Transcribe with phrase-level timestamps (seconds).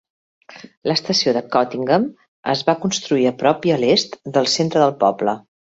[0.91, 2.09] L'estació de Cottingham
[2.57, 5.43] es va construir a prop i a l'est del centre del poble.